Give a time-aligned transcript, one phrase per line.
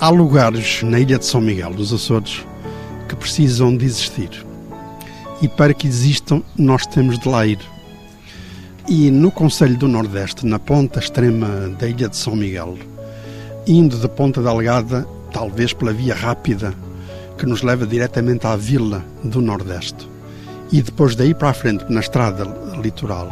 [0.00, 2.44] Há lugares na ilha de São Miguel dos Açores
[3.08, 4.44] que precisam de existir.
[5.40, 7.60] E para que existam, nós temos de lá ir.
[8.88, 12.76] E no Conselho do Nordeste, na ponta extrema da ilha de São Miguel,
[13.66, 16.74] indo da Ponta Delgada, talvez pela via rápida
[17.38, 20.08] que nos leva diretamente à vila do Nordeste,
[20.70, 22.44] e depois daí para a frente, na estrada
[22.82, 23.28] litoral,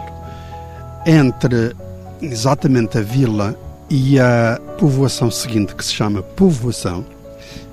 [1.07, 1.75] entre
[2.21, 3.57] exatamente a vila
[3.91, 7.07] e a povoação seguinte, que se chama Povoação,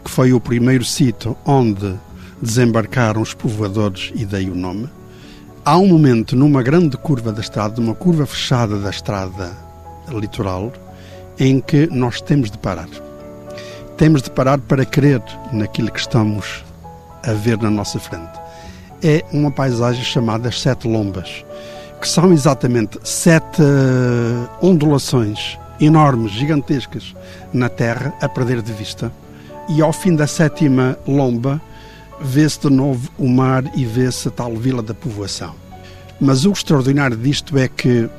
[0.05, 1.95] que foi o primeiro sítio onde
[2.39, 4.87] desembarcaram os povoadores e daí o nome,
[5.65, 9.57] há um momento numa grande curva da estrada, uma curva fechada da estrada
[10.11, 10.71] litoral,
[11.39, 12.87] em que nós temos de parar.
[13.97, 15.19] Temos de parar para crer
[15.51, 16.63] naquilo que estamos
[17.23, 18.39] a ver na nossa frente.
[19.01, 21.43] É uma paisagem chamada Sete Lombas,
[21.99, 23.63] que são exatamente sete
[24.61, 27.15] ondulações enormes, gigantescas,
[27.53, 29.11] na terra, a perder de vista.
[29.69, 31.61] E ao fim da sétima lomba,
[32.19, 35.55] vê-se de novo o mar e vê-se a tal vila da povoação.
[36.19, 38.09] Mas o extraordinário disto é que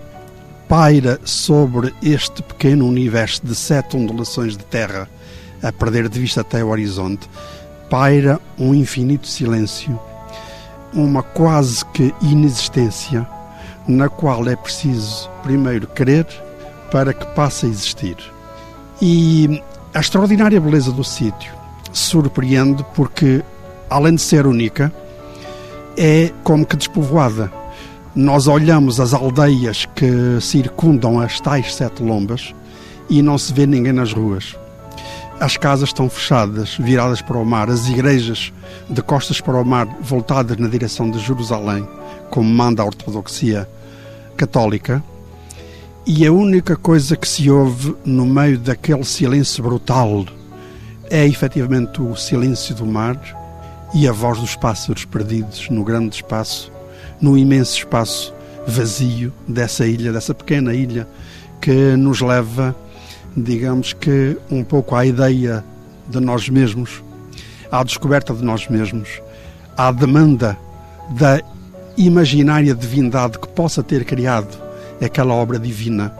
[0.68, 5.08] paira sobre este pequeno universo de sete ondulações de terra,
[5.62, 7.28] a perder de vista até o horizonte,
[7.90, 10.00] paira um infinito silêncio,
[10.94, 13.26] uma quase que inexistência,
[13.86, 16.26] na qual é preciso primeiro querer
[16.90, 18.16] para que passe a existir.
[19.00, 19.62] E
[19.94, 21.52] a extraordinária beleza do sítio
[21.92, 23.42] surpreende porque,
[23.88, 24.92] além de ser única,
[25.96, 27.52] é como que despovoada.
[28.14, 32.54] Nós olhamos as aldeias que circundam as tais sete lombas
[33.08, 34.56] e não se vê ninguém nas ruas.
[35.40, 38.52] As casas estão fechadas, viradas para o mar, as igrejas
[38.88, 41.86] de costas para o mar, voltadas na direção de Jerusalém,
[42.28, 43.66] como manda a ortodoxia
[44.36, 45.02] católica,
[46.06, 50.24] e a única coisa que se ouve no meio daquele silêncio brutal
[51.10, 53.20] é efetivamente o silêncio do mar
[53.94, 56.72] e a voz dos pássaros perdidos no grande espaço,
[57.20, 58.32] no imenso espaço
[58.66, 61.06] vazio dessa ilha, dessa pequena ilha
[61.60, 62.74] que nos leva,
[63.36, 65.62] digamos que, um pouco à ideia
[66.08, 67.02] de nós mesmos,
[67.70, 69.20] à descoberta de nós mesmos,
[69.76, 70.56] à demanda
[71.10, 71.42] da
[71.96, 74.69] imaginária divindade que possa ter criado
[75.06, 76.14] aquela obra divina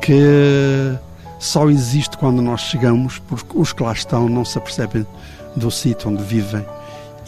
[0.00, 0.98] que
[1.38, 5.06] só existe quando nós chegamos, porque os que lá estão não se apercebem
[5.54, 6.64] do sítio onde vivem.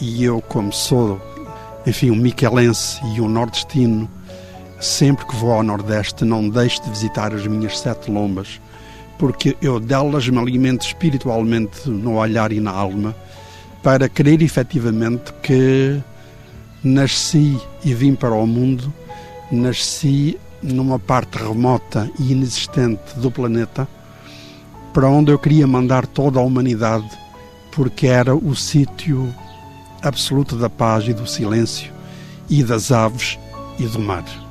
[0.00, 1.20] E eu, como sou,
[1.86, 4.10] enfim, um miquelense e um nordestino,
[4.80, 8.60] sempre que vou ao Nordeste não deixo de visitar as minhas sete lombas,
[9.18, 13.14] porque eu delas me alimento espiritualmente no olhar e na alma,
[13.82, 16.00] para crer efetivamente que
[16.82, 18.92] nasci e vim para o mundo,
[19.52, 23.88] nasci numa parte remota e inexistente do planeta,
[24.92, 27.08] para onde eu queria mandar toda a humanidade,
[27.72, 29.32] porque era o sítio
[30.02, 31.92] absoluto da paz e do silêncio,
[32.48, 33.38] e das aves
[33.78, 34.49] e do mar.